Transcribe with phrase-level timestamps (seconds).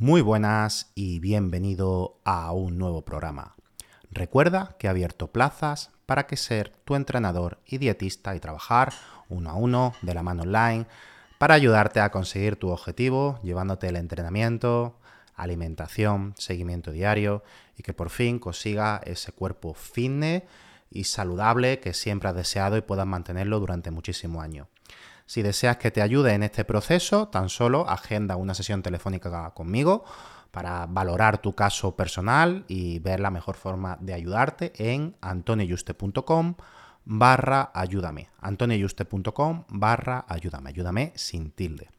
[0.00, 3.56] Muy buenas y bienvenido a un nuevo programa.
[4.12, 8.92] Recuerda que he abierto plazas para que ser tu entrenador y dietista y trabajar
[9.28, 10.86] uno a uno de la mano online
[11.38, 14.94] para ayudarte a conseguir tu objetivo, llevándote el entrenamiento,
[15.34, 17.42] alimentación, seguimiento diario
[17.76, 20.44] y que por fin consiga ese cuerpo fitness
[20.92, 24.68] y saludable que siempre has deseado y puedas mantenerlo durante muchísimos años.
[25.28, 30.02] Si deseas que te ayude en este proceso, tan solo agenda una sesión telefónica conmigo
[30.50, 36.54] para valorar tu caso personal y ver la mejor forma de ayudarte en antonioyuste.com
[37.04, 38.30] barra ayúdame.
[38.40, 40.70] antonioyuste.com barra ayúdame.
[40.70, 41.90] Ayúdame sin tilde.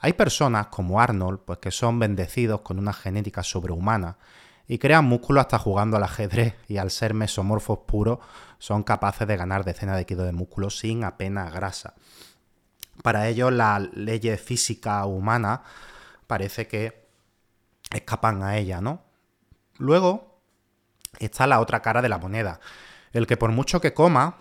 [0.00, 4.18] Hay personas como Arnold pues, que son bendecidos con una genética sobrehumana
[4.66, 8.18] y crean músculo hasta jugando al ajedrez y al ser mesomorfos puros
[8.58, 11.94] son capaces de ganar decenas de kilos de músculo sin apenas grasa
[13.02, 15.60] para ellos las leyes físicas humanas
[16.26, 17.08] parece que
[17.92, 19.02] escapan a ella, ¿no?
[19.78, 20.40] Luego
[21.18, 22.60] está la otra cara de la moneda.
[23.12, 24.36] El que por mucho que coma,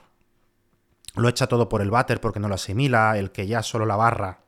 [1.15, 3.95] lo echa todo por el váter porque no lo asimila, el que ya solo la
[3.95, 4.39] barra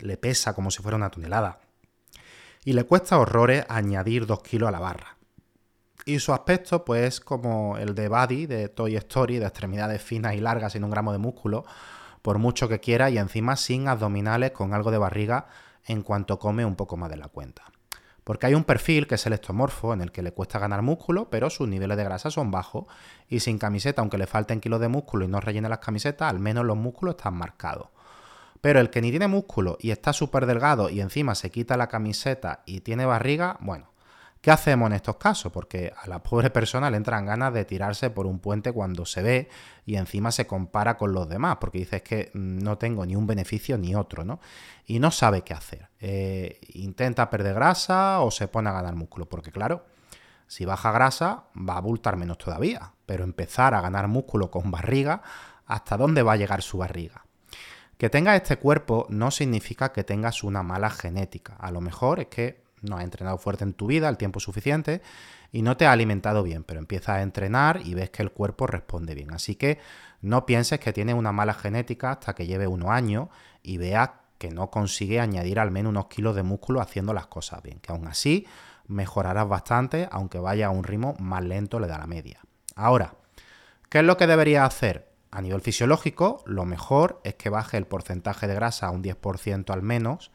[0.00, 1.60] le pesa como si fuera una tonelada.
[2.64, 5.16] Y le cuesta horrores añadir dos kilos a la barra.
[6.06, 10.40] Y su aspecto, pues, como el de Buddy de Toy Story, de extremidades finas y
[10.40, 11.64] largas sin un gramo de músculo,
[12.24, 15.46] por mucho que quiera y encima sin abdominales con algo de barriga
[15.84, 17.64] en cuanto come un poco más de la cuenta.
[18.24, 21.28] Porque hay un perfil que es el estomorfo, en el que le cuesta ganar músculo,
[21.28, 22.86] pero sus niveles de grasa son bajos.
[23.28, 26.40] Y sin camiseta, aunque le falten kilos de músculo y no rellene las camisetas, al
[26.40, 27.88] menos los músculos están marcados.
[28.62, 31.88] Pero el que ni tiene músculo y está súper delgado y encima se quita la
[31.88, 33.92] camiseta y tiene barriga, bueno,
[34.44, 35.50] ¿Qué hacemos en estos casos?
[35.50, 39.22] Porque a la pobre persona le entran ganas de tirarse por un puente cuando se
[39.22, 39.48] ve
[39.86, 43.78] y encima se compara con los demás, porque dice que no tengo ni un beneficio
[43.78, 44.40] ni otro, ¿no?
[44.84, 45.88] Y no sabe qué hacer.
[45.98, 49.86] Eh, intenta perder grasa o se pone a ganar músculo, porque claro,
[50.46, 55.22] si baja grasa va a abultar menos todavía, pero empezar a ganar músculo con barriga,
[55.64, 57.24] ¿hasta dónde va a llegar su barriga?
[57.96, 61.56] Que tengas este cuerpo no significa que tengas una mala genética.
[61.58, 65.02] A lo mejor es que no has entrenado fuerte en tu vida el tiempo suficiente
[65.52, 68.66] y no te ha alimentado bien, pero empiezas a entrenar y ves que el cuerpo
[68.66, 69.32] responde bien.
[69.32, 69.78] Así que
[70.20, 73.28] no pienses que tienes una mala genética hasta que lleve unos años
[73.62, 77.62] y veas que no consigue añadir al menos unos kilos de músculo haciendo las cosas
[77.62, 78.46] bien, que aún así
[78.86, 82.40] mejorarás bastante, aunque vaya a un ritmo más lento le da la media.
[82.74, 83.14] Ahora,
[83.88, 85.08] ¿qué es lo que deberías hacer?
[85.30, 89.72] A nivel fisiológico, lo mejor es que baje el porcentaje de grasa a un 10%
[89.72, 90.30] al menos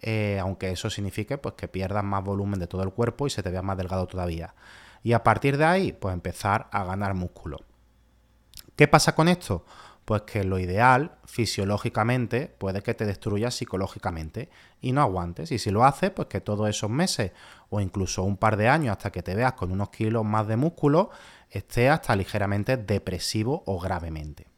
[0.00, 3.42] eh, aunque eso signifique pues, que pierdas más volumen de todo el cuerpo y se
[3.42, 4.54] te vea más delgado todavía.
[5.02, 7.58] Y a partir de ahí, pues empezar a ganar músculo.
[8.76, 9.64] ¿Qué pasa con esto?
[10.04, 14.48] Pues que lo ideal, fisiológicamente, puede que te destruya psicológicamente
[14.80, 15.52] y no aguantes.
[15.52, 17.32] Y si lo haces, pues que todos esos meses
[17.68, 20.56] o incluso un par de años hasta que te veas con unos kilos más de
[20.56, 21.10] músculo,
[21.50, 24.49] esté hasta ligeramente depresivo o gravemente.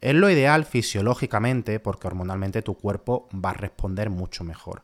[0.00, 4.82] Es lo ideal fisiológicamente porque hormonalmente tu cuerpo va a responder mucho mejor.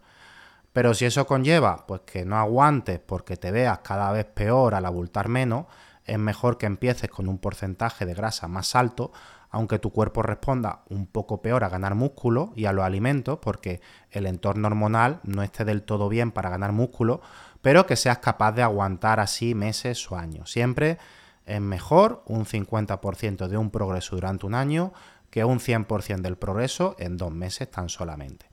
[0.72, 4.86] Pero si eso conlleva pues que no aguantes porque te veas cada vez peor al
[4.86, 5.66] abultar menos,
[6.04, 9.12] es mejor que empieces con un porcentaje de grasa más alto,
[9.50, 13.80] aunque tu cuerpo responda un poco peor a ganar músculo y a los alimentos, porque
[14.10, 17.20] el entorno hormonal no esté del todo bien para ganar músculo,
[17.62, 20.50] pero que seas capaz de aguantar así meses o años.
[20.50, 20.98] Siempre
[21.46, 24.92] es mejor un 50% de un progreso durante un año
[25.30, 28.46] que un 100% del progreso en dos meses tan solamente.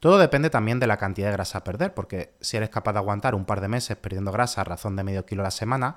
[0.00, 3.00] Todo depende también de la cantidad de grasa a perder, porque si eres capaz de
[3.00, 5.96] aguantar un par de meses perdiendo grasa a razón de medio kilo a la semana,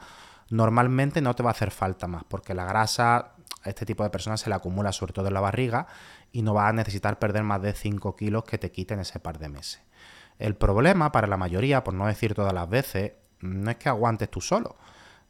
[0.50, 3.34] normalmente no te va a hacer falta más, porque la grasa
[3.64, 5.86] a este tipo de personas se le acumula sobre todo en la barriga
[6.32, 9.38] y no va a necesitar perder más de 5 kilos que te quiten ese par
[9.38, 9.82] de meses.
[10.40, 14.30] El problema para la mayoría, por no decir todas las veces, no es que aguantes
[14.30, 14.76] tú solo,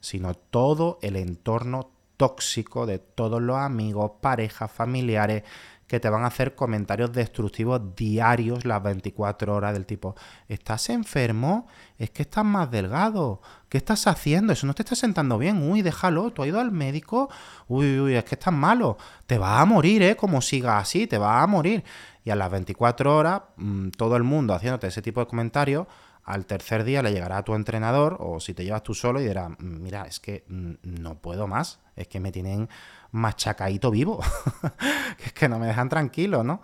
[0.01, 5.43] sino todo el entorno tóxico de todos los amigos, parejas, familiares
[5.91, 10.15] que te van a hacer comentarios destructivos diarios las 24 horas del tipo,
[10.47, 11.67] ¿estás enfermo?
[11.97, 13.41] Es que estás más delgado.
[13.67, 14.53] ¿Qué estás haciendo?
[14.53, 15.69] Eso no te está sentando bien.
[15.69, 16.31] Uy, déjalo.
[16.31, 17.29] ¿Tú has ido al médico?
[17.67, 18.97] Uy, uy, es que estás malo.
[19.27, 20.15] Te vas a morir, ¿eh?
[20.15, 21.83] Como sigas así, te vas a morir.
[22.23, 25.87] Y a las 24 horas, mm, todo el mundo haciéndote ese tipo de comentarios,
[26.23, 29.25] al tercer día le llegará a tu entrenador o si te llevas tú solo y
[29.25, 32.69] dirá, mm, mira, es que mm, no puedo más, es que me tienen
[33.11, 34.19] machacadito vivo,
[35.25, 36.61] es que no me dejan tranquilo, ¿no?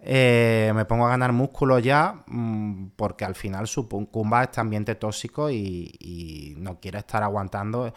[0.00, 4.94] Eh, me pongo a ganar músculo ya mm, porque al final sucumba a este ambiente
[4.96, 7.92] tóxico y, no quiere estar aguantando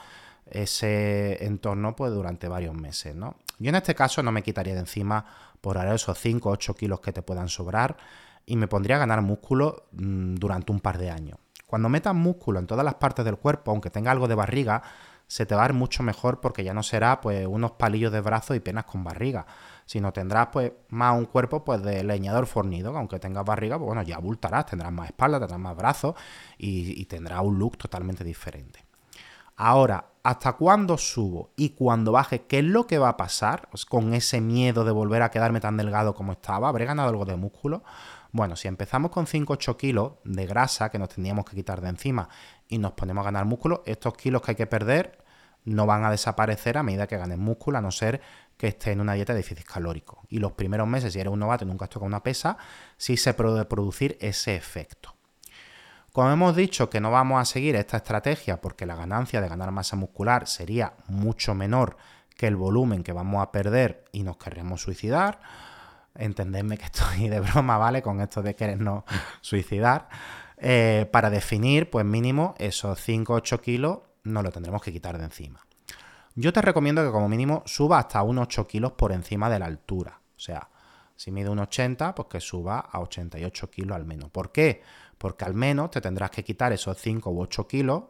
[0.45, 3.35] ese entorno pues durante varios meses, ¿no?
[3.59, 5.25] Yo en este caso no me quitaría de encima
[5.61, 7.97] por ahora esos 5 o 8 kilos que te puedan sobrar
[8.47, 11.37] y me pondría a ganar músculo mm, durante un par de años.
[11.67, 14.81] Cuando metas músculo en todas las partes del cuerpo, aunque tenga algo de barriga,
[15.27, 18.21] se te va a ver mucho mejor porque ya no será pues unos palillos de
[18.21, 19.45] brazo y penas con barriga,
[19.85, 23.87] sino tendrás pues más un cuerpo pues de leñador fornido, que aunque tengas barriga, pues
[23.87, 26.15] bueno, ya abultarás, tendrás más espalda, tendrás más brazos
[26.57, 28.85] y, y tendrás un look totalmente diferente.
[29.57, 31.51] Ahora, ¿hasta cuándo subo?
[31.57, 34.91] Y cuando baje, ¿qué es lo que va a pasar pues, con ese miedo de
[34.91, 36.69] volver a quedarme tan delgado como estaba?
[36.69, 37.83] ¿Habré ganado algo de músculo?
[38.37, 42.29] Bueno, si empezamos con 5-8 kilos de grasa que nos tendríamos que quitar de encima
[42.67, 45.17] y nos ponemos a ganar músculo, estos kilos que hay que perder
[45.65, 48.21] no van a desaparecer a medida que ganes músculo, a no ser
[48.55, 50.21] que esté en una dieta de déficit calórico.
[50.29, 52.57] Y los primeros meses, si eres un novato y nunca has tocado una pesa,
[52.95, 55.15] sí se puede producir ese efecto.
[56.13, 59.71] Como hemos dicho que no vamos a seguir esta estrategia porque la ganancia de ganar
[59.71, 61.97] masa muscular sería mucho menor
[62.35, 65.39] que el volumen que vamos a perder y nos querremos suicidar,
[66.17, 68.01] entendedme que estoy de broma, ¿vale?
[68.01, 69.03] Con esto de querernos
[69.41, 70.09] suicidar.
[70.57, 75.65] Eh, para definir, pues mínimo esos 5-8 kilos nos lo tendremos que quitar de encima.
[76.35, 79.65] Yo te recomiendo que como mínimo suba hasta unos 8 kilos por encima de la
[79.65, 80.21] altura.
[80.35, 80.69] O sea,
[81.15, 84.29] si mide un 80, pues que suba a 88 kilos al menos.
[84.29, 84.83] ¿Por qué?
[85.17, 88.03] Porque al menos te tendrás que quitar esos 5 u 8 kilos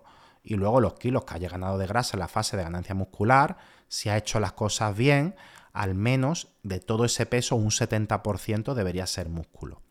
[0.44, 3.58] y luego los kilos que haya ganado de grasa en la fase de ganancia muscular,
[3.88, 5.36] si ha hecho las cosas bien,
[5.78, 9.84] al menos de todo ese peso un 70% debería ser músculo.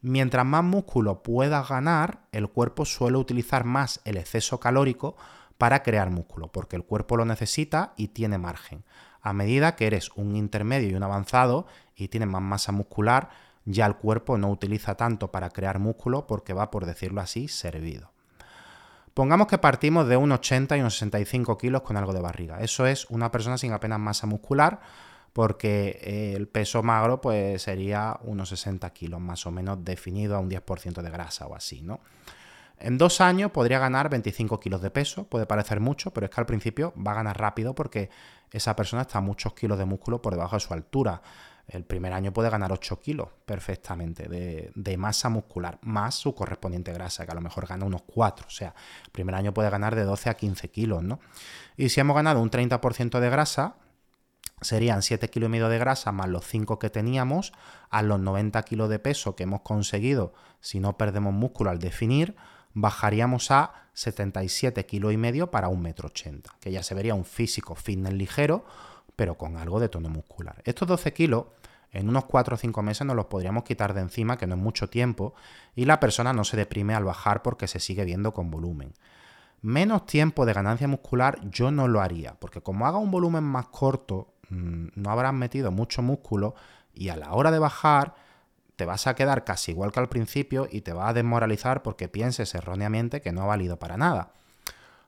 [0.00, 5.16] Mientras más músculo puedas ganar, el cuerpo suele utilizar más el exceso calórico
[5.58, 8.84] para crear músculo, porque el cuerpo lo necesita y tiene margen.
[9.22, 11.66] A medida que eres un intermedio y un avanzado
[11.96, 13.30] y tienes más masa muscular,
[13.64, 18.12] ya el cuerpo no utiliza tanto para crear músculo porque va, por decirlo así, servido.
[19.14, 22.60] Pongamos que partimos de un 80 y unos 65 kilos con algo de barriga.
[22.60, 24.80] Eso es una persona sin apenas masa muscular
[25.34, 30.38] porque eh, el peso magro pues sería unos 60 kilos más o menos definido a
[30.38, 32.00] un 10% de grasa o así, ¿no?
[32.78, 36.40] En dos años podría ganar 25 kilos de peso, puede parecer mucho, pero es que
[36.40, 38.10] al principio va a ganar rápido porque
[38.52, 41.20] esa persona está muchos kilos de músculo por debajo de su altura.
[41.66, 46.92] El primer año puede ganar 8 kilos perfectamente de, de, masa muscular, más su correspondiente
[46.92, 48.46] grasa, que a lo mejor gana unos 4.
[48.46, 51.20] O sea, el primer año puede ganar de 12 a 15 kilos, ¿no?
[51.76, 53.76] Y si hemos ganado un 30% de grasa,
[54.64, 57.52] serían 7 kilos y medio de grasa más los 5 que teníamos,
[57.90, 62.34] a los 90 kilos de peso que hemos conseguido si no perdemos músculo al definir,
[62.72, 67.24] bajaríamos a 77 kilos y medio para un metro ochenta, que ya se vería un
[67.24, 68.64] físico fitness ligero,
[69.14, 70.60] pero con algo de tono muscular.
[70.64, 71.44] Estos 12 kilos
[71.92, 74.60] en unos 4 o 5 meses nos los podríamos quitar de encima, que no es
[74.60, 75.34] mucho tiempo,
[75.76, 78.94] y la persona no se deprime al bajar porque se sigue viendo con volumen
[79.64, 83.68] menos tiempo de ganancia muscular yo no lo haría, porque como haga un volumen más
[83.68, 86.54] corto, no habrás metido mucho músculo
[86.94, 88.14] y a la hora de bajar
[88.76, 92.08] te vas a quedar casi igual que al principio y te va a desmoralizar porque
[92.08, 94.32] pienses erróneamente que no ha valido para nada.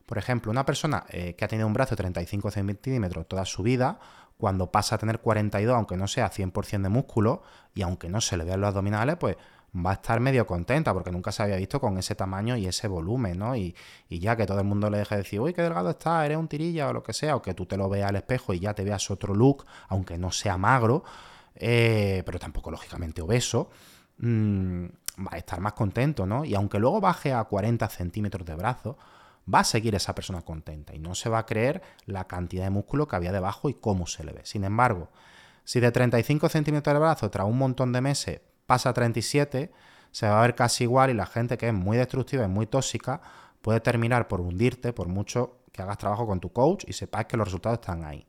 [0.07, 3.65] Por ejemplo, una persona eh, que ha tenido un brazo de 35 centímetros toda su
[3.65, 3.99] vida,
[4.39, 7.43] cuando pasa a tener 42, aunque no sea 100% de músculo
[7.75, 9.37] y aunque no se le vean los abdominales, pues
[9.75, 12.89] va a estar medio contenta porque nunca se había visto con ese tamaño y ese
[12.89, 13.57] volumen, ¿no?
[13.57, 13.75] Y,
[14.09, 16.49] ya que todo el mundo le deje de decir, uy, qué delgado está, eres un
[16.49, 18.75] tirilla o lo que sea, o que tú te lo veas al espejo y ya
[18.75, 21.05] te veas otro look, aunque no sea magro,
[21.55, 23.71] eh, pero tampoco lógicamente obeso,
[24.19, 24.85] mm,
[25.27, 26.45] va a estar más contento, ¿no?
[26.45, 28.97] Y aunque luego baje a 40 centímetros de brazo,
[29.53, 32.71] va a seguir esa persona contenta y no se va a creer la cantidad de
[32.71, 34.41] músculo que había debajo y cómo se le ve.
[34.45, 35.09] Sin embargo,
[35.65, 39.71] si de 35 centímetros de brazo tras un montón de meses pasa a 37,
[40.11, 42.67] se va a ver casi igual y la gente que es muy destructiva y muy
[42.67, 43.21] tóxica
[43.63, 47.37] puede terminar por hundirte por mucho que hagas trabajo con tu coach y sepas que
[47.37, 48.27] los resultados están ahí.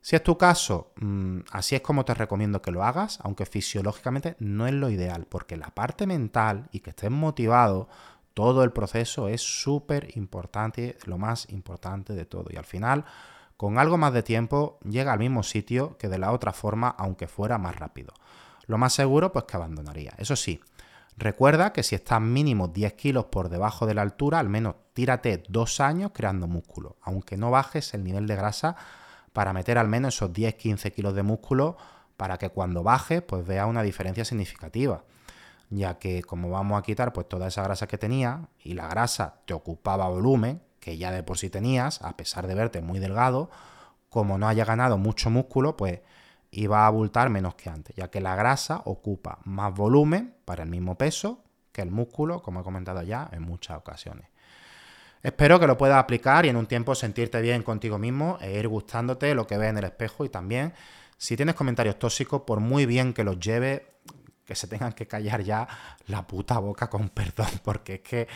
[0.00, 4.34] Si es tu caso, mm, así es como te recomiendo que lo hagas, aunque fisiológicamente
[4.40, 7.88] no es lo ideal, porque la parte mental y que estés motivado,
[8.34, 12.46] todo el proceso es súper importante, lo más importante de todo.
[12.50, 13.04] Y al final,
[13.56, 17.28] con algo más de tiempo, llega al mismo sitio que de la otra forma, aunque
[17.28, 18.12] fuera más rápido.
[18.66, 20.14] Lo más seguro, pues que abandonaría.
[20.18, 20.60] Eso sí,
[21.16, 25.42] recuerda que si estás mínimo 10 kilos por debajo de la altura, al menos tírate
[25.48, 28.76] dos años creando músculo, aunque no bajes el nivel de grasa
[29.32, 31.76] para meter al menos esos 10-15 kilos de músculo
[32.16, 35.04] para que cuando baje pues vea una diferencia significativa
[35.70, 39.36] ya que como vamos a quitar pues toda esa grasa que tenía y la grasa
[39.46, 43.50] te ocupaba volumen que ya de por sí tenías a pesar de verte muy delgado
[44.10, 46.00] como no haya ganado mucho músculo pues
[46.52, 50.70] iba a abultar menos que antes ya que la grasa ocupa más volumen para el
[50.70, 51.42] mismo peso
[51.72, 54.28] que el músculo como he comentado ya en muchas ocasiones.
[55.22, 58.68] Espero que lo puedas aplicar y en un tiempo sentirte bien contigo mismo e ir
[58.68, 60.74] gustándote lo que ves en el espejo y también
[61.16, 63.86] si tienes comentarios tóxicos, por muy bien que los lleve,
[64.44, 65.68] que se tengan que callar ya
[66.06, 68.28] la puta boca con perdón, porque es que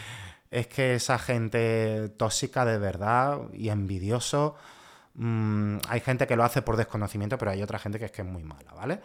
[0.48, 4.54] es que esa gente tóxica de verdad y envidioso,
[5.16, 8.22] mm, hay gente que lo hace por desconocimiento, pero hay otra gente que es que
[8.22, 9.00] es muy mala, ¿vale?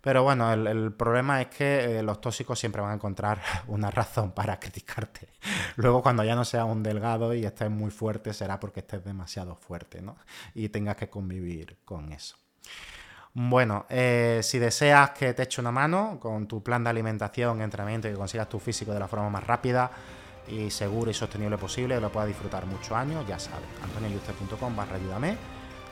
[0.00, 4.32] Pero bueno, el, problema es que eh, los tóxicos siempre van a encontrar una razón
[4.32, 5.28] para criticarte.
[5.76, 9.56] Luego, cuando ya no seas un delgado y estés muy fuerte, será porque estés demasiado
[9.56, 10.16] fuerte, ¿no?
[10.54, 12.36] Y tengas que convivir con eso.
[13.34, 18.08] Bueno, eh, si deseas que te eche una mano con tu plan de alimentación, entrenamiento
[18.08, 19.90] y que consigas tu físico de la forma más rápida
[20.50, 25.36] y segura y sostenible posible, lo puedas disfrutar muchos años, ya sabes, antonioyuste.com barra ayúdame,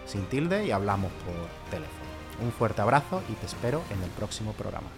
[0.07, 1.35] sin tilde y hablamos por
[1.71, 2.07] teléfono.
[2.43, 4.89] Un fuerte abrazo y te espero en el próximo programa.